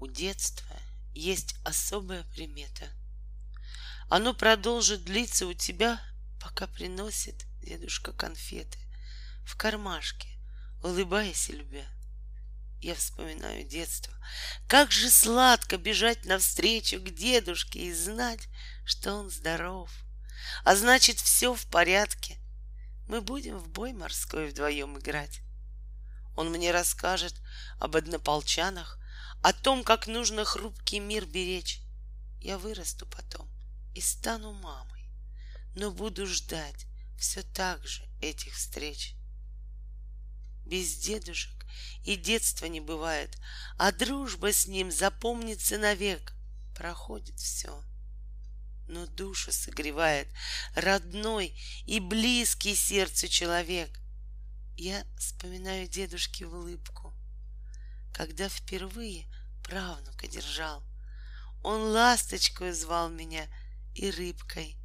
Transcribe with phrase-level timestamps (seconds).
[0.00, 0.74] У детства
[1.12, 2.88] есть особая примета.
[4.08, 6.00] Оно продолжит длиться у тебя,
[6.40, 8.78] пока приносит дедушка конфеты
[9.44, 10.28] в кармашке,
[10.82, 11.84] улыбаясь и любя.
[12.80, 14.14] Я вспоминаю детство.
[14.68, 18.48] Как же сладко бежать навстречу к дедушке и знать,
[18.86, 19.90] что он здоров.
[20.64, 22.38] А значит, все в порядке.
[23.06, 25.40] Мы будем в бой морской вдвоем играть.
[26.36, 27.34] Он мне расскажет
[27.78, 28.96] об однополчанах,
[29.42, 31.80] о том, как нужно хрупкий мир беречь.
[32.40, 33.48] Я вырасту потом
[33.94, 35.04] и стану мамой,
[35.74, 36.86] но буду ждать
[37.18, 39.14] все так же этих встреч.
[40.64, 41.66] Без дедушек
[42.04, 43.36] и детства не бывает,
[43.76, 46.32] а дружба с ним запомнится навек.
[46.74, 47.82] Проходит все,
[48.88, 50.28] но душу согревает
[50.74, 51.54] родной
[51.86, 54.00] и близкий сердцу человек.
[54.76, 57.12] Я вспоминаю дедушки в улыбку,
[58.20, 59.26] когда впервые
[59.64, 60.84] правнука держал.
[61.62, 63.46] Он ласточкой звал меня
[63.94, 64.76] и рыбкой,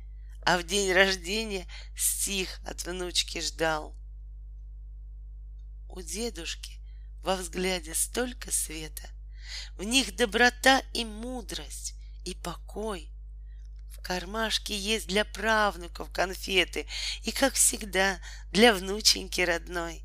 [0.46, 3.94] а в день рождения стих от внучки ждал.
[5.90, 6.80] У дедушки
[7.24, 9.10] во взгляде столько света,
[9.78, 13.12] в них доброта и мудрость, и покой.
[13.90, 16.88] В кармашке есть для правнуков конфеты,
[17.24, 18.18] и, как всегда,
[18.54, 20.05] для внученьки родной.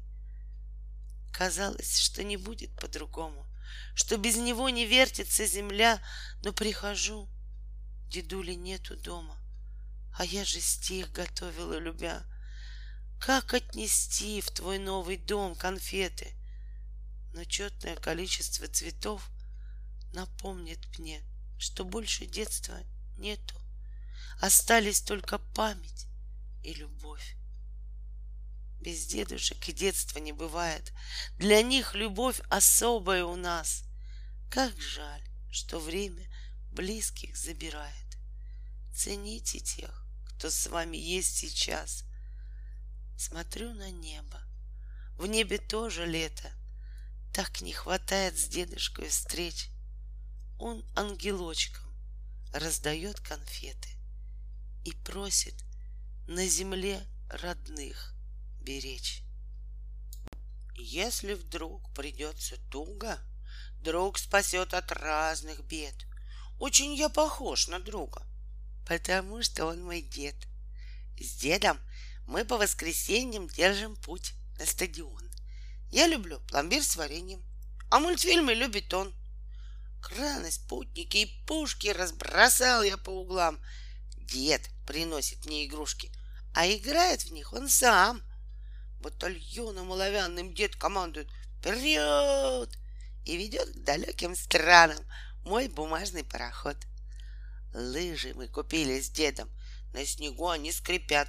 [1.33, 3.47] Казалось, что не будет по-другому,
[3.95, 6.03] что без него не вертится земля,
[6.42, 7.28] но прихожу,
[8.09, 9.39] дедули нету дома,
[10.19, 12.23] а я же стих готовила, любя.
[13.20, 16.34] Как отнести в твой новый дом конфеты?
[17.33, 19.31] Но четное количество цветов
[20.12, 21.23] напомнит мне,
[21.58, 22.77] что больше детства
[23.19, 23.55] нету.
[24.41, 26.06] Остались только память
[26.64, 27.36] и любовь.
[28.81, 30.92] Без дедушек и детства не бывает.
[31.39, 33.84] Для них любовь особая у нас.
[34.50, 36.27] Как жаль, что время
[36.73, 37.95] близких забирает.
[38.95, 42.05] Цените тех, кто с вами есть сейчас—
[43.20, 44.40] Смотрю на небо.
[45.19, 46.51] В небе тоже лето.
[47.35, 49.69] Так не хватает с дедушкой встреч.
[50.58, 51.85] Он ангелочком
[52.55, 53.90] раздает конфеты
[54.86, 55.55] и просит
[56.27, 58.14] на земле родных
[58.60, 59.22] беречь.
[60.76, 63.18] Если вдруг придется туго,
[63.82, 65.94] друг спасет от разных бед.
[66.58, 68.22] Очень я похож на друга,
[68.86, 70.36] потому что он мой дед.
[71.18, 71.78] С дедом
[72.26, 75.30] мы по воскресеньям держим путь на стадион.
[75.90, 77.42] Я люблю пломбир с вареньем,
[77.90, 79.12] а мультфильмы любит он.
[80.00, 83.58] Краны, спутники и пушки разбросал я по углам.
[84.16, 86.10] Дед приносит мне игрушки,
[86.54, 88.22] а играет в них он сам.
[89.00, 91.28] Батальоном оловянным дед командует
[91.58, 92.70] «Вперед!»
[93.24, 94.98] и ведет к далеким странам
[95.44, 96.77] мой бумажный пароход.
[97.74, 99.50] Лыжи мы купили с дедом,
[99.92, 101.28] на снегу они скрипят,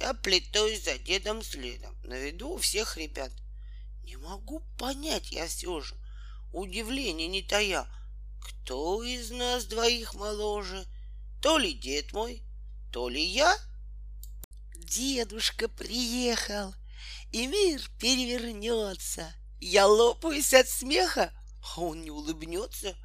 [0.00, 3.30] я плетусь за дедом следом, на виду у всех ребят.
[4.04, 5.94] Не могу понять я все же,
[6.52, 7.86] удивление не тая,
[8.40, 10.86] кто из нас двоих моложе,
[11.42, 12.42] то ли дед мой,
[12.92, 13.56] то ли я?
[14.76, 16.74] Дедушка приехал,
[17.32, 19.34] и мир перевернется.
[19.60, 21.32] Я лопаюсь от смеха,
[21.62, 22.96] а он не улыбнется.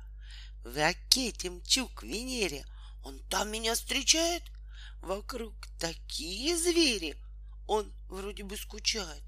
[0.63, 2.65] В ракете мчу к Венере,
[3.03, 4.43] он там меня встречает,
[5.05, 7.15] Вокруг такие звери.
[7.67, 9.21] Он вроде бы скучает.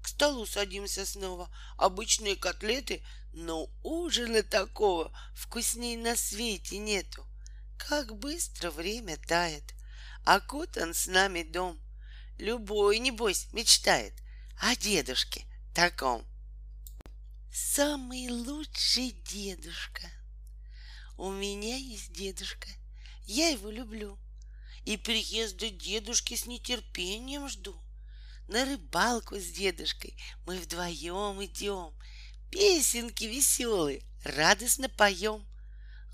[0.00, 1.50] К столу садимся снова.
[1.76, 7.26] Обычные котлеты, но ужина такого вкусней на свете нету.
[7.76, 9.74] Как быстро время тает.
[10.24, 11.76] Окутан с нами дом.
[12.38, 14.12] Любой, небось, мечтает
[14.60, 16.24] о дедушке таком.
[17.52, 20.06] Самый лучший дедушка.
[21.16, 22.68] У меня есть дедушка.
[23.24, 24.18] Я его люблю
[24.84, 27.74] и приезда дедушки с нетерпением жду.
[28.48, 30.14] На рыбалку с дедушкой
[30.44, 31.92] мы вдвоем идем,
[32.50, 35.44] песенки веселые, радостно поем.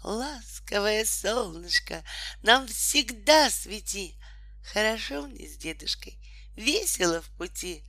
[0.05, 2.05] Ласковое солнышко
[2.43, 4.17] нам всегда свети.
[4.63, 6.19] Хорошо мне с дедушкой,
[6.57, 7.83] весело в пути.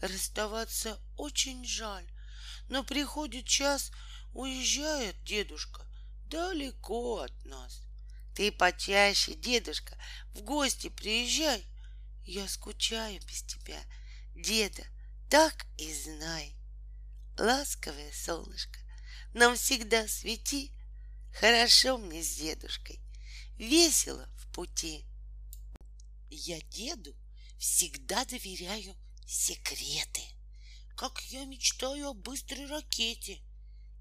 [0.00, 2.06] Расставаться очень жаль,
[2.68, 3.92] но приходит час,
[4.32, 5.86] уезжает дедушка
[6.32, 7.82] далеко от нас.
[8.34, 9.96] Ты почаще, дедушка,
[10.32, 11.62] в гости приезжай.
[12.24, 13.78] Я скучаю без тебя,
[14.34, 14.82] деда,
[15.28, 16.56] так и знай.
[17.38, 18.78] Ласковое солнышко,
[19.34, 20.72] нам всегда свети.
[21.34, 23.00] Хорошо мне с дедушкой,
[23.58, 25.04] весело в пути.
[26.34, 27.14] Я деду
[27.58, 28.96] всегда доверяю
[29.26, 30.22] секреты,
[30.96, 33.42] как я мечтаю о быстрой ракете.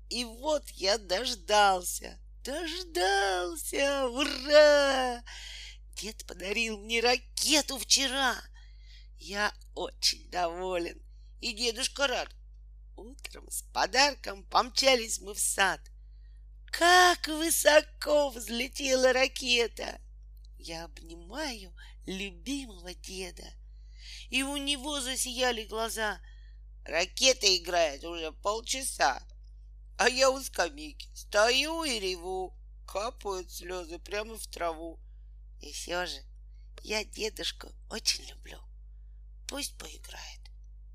[0.10, 5.22] И вот я дождался, дождался, ура!
[5.96, 8.42] Дед подарил мне ракету вчера.
[9.20, 11.02] Я очень доволен,
[11.42, 12.34] и дедушка рад.
[12.96, 15.82] Утром с подарком помчались мы в сад.
[16.68, 20.00] Как высоко взлетела ракета!
[20.64, 21.74] Я обнимаю
[22.06, 23.52] любимого деда,
[24.30, 26.22] и у него засияли глаза.
[26.86, 29.28] Ракета играет уже полчаса,
[29.98, 32.56] а я у скамейки стою и реву,
[32.86, 35.00] капают слезы прямо в траву.
[35.62, 36.22] И все же
[36.84, 38.60] я дедушку очень люблю.
[39.48, 40.42] Пусть поиграет,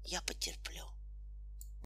[0.04, 0.84] я потерплю.